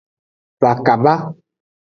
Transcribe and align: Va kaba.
Va 0.65 0.71
kaba. 0.89 1.15